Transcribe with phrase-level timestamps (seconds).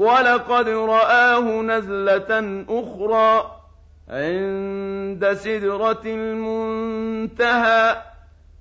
[0.00, 3.56] ولقد رآه نزلة أخرى
[4.08, 7.96] عند سدرة المنتهى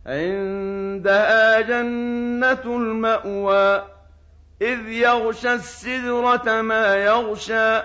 [0.05, 3.83] عندها جنة المأوى
[4.61, 7.81] إذ يغشى السدرة ما يغشى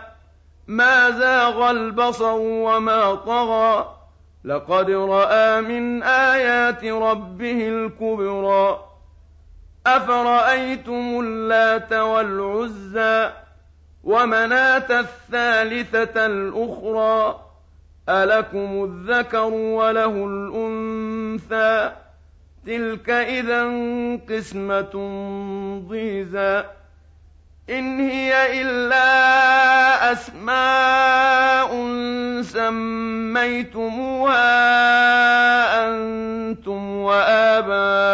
[0.66, 3.94] ما زاغ البصر وما طغى.
[4.44, 8.84] لقد رأى من آيات ربه الكبرى
[9.86, 13.43] أفرأيتم اللات والعزى؟
[14.04, 17.40] ومناة الثالثة الأخرى
[18.08, 21.92] ألكم الذكر وله الأنثى؟
[22.66, 23.62] تلك إذا
[24.30, 24.92] قسمة
[25.88, 26.64] ضيزى.
[27.70, 31.70] إن هي إلا أسماء
[32.42, 33.24] سميتموها
[35.88, 38.13] أنتم وآباؤكم.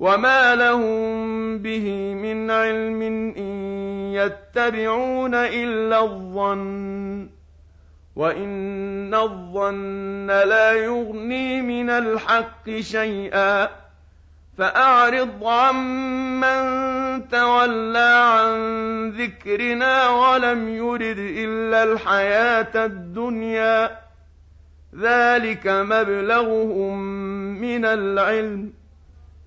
[0.00, 3.02] وما لهم به من علم
[3.36, 3.52] إن
[4.12, 7.28] يتبعون إلا الظن
[8.16, 13.68] وإن الظن لا يغني من الحق شيئا
[14.58, 16.60] فأعرض عمن
[17.28, 23.98] تولى عن ذكرنا ولم يرد إلا الحياة الدنيا
[25.00, 26.98] ذلك مبلغهم
[27.60, 28.79] من العلم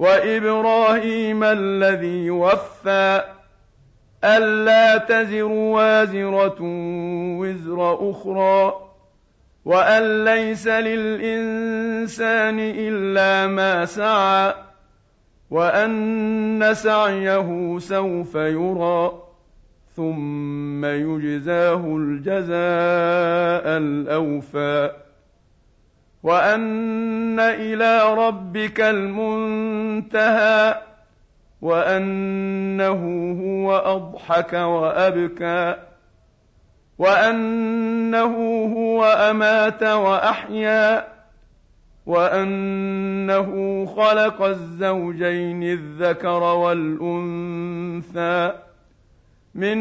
[0.00, 3.22] وإبراهيم الذي وفى
[4.24, 6.58] ألا تزر وازرة
[7.40, 8.74] وزر أخرى
[9.64, 14.54] وأن ليس للإنسان إلا ما سعى
[15.50, 19.22] وأن سعيه سوف يرى
[19.96, 24.90] ثم يجزاه الجزاء الأوفى
[26.22, 30.80] وأن إلى ربك المنتهى
[31.62, 33.02] وأنه
[33.42, 35.76] هو أضحك وأبكى
[36.98, 38.34] وأنه
[38.76, 41.08] هو أمات وأحيا
[42.06, 48.52] وأنه خلق الزوجين الذكر والأنثى
[49.54, 49.78] من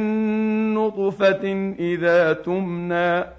[0.73, 3.38] نطفة إذا تمنى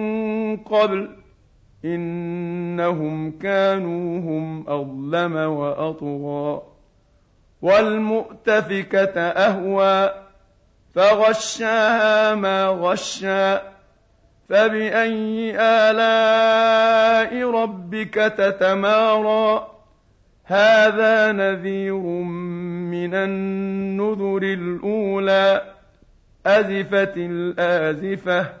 [0.71, 1.09] قبل
[1.85, 6.61] إنهم كانوا هم أظلم وأطغى
[7.61, 10.13] والمؤتفكة أهوى
[10.95, 13.55] فغشاها ما غشى
[14.49, 19.67] فبأي آلاء ربك تتمارى
[20.45, 21.99] هذا نذير
[22.91, 25.61] من النذر الأولى
[26.45, 28.60] أزفت الآزفة